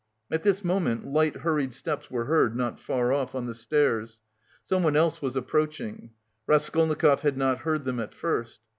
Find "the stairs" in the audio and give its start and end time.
3.45-4.19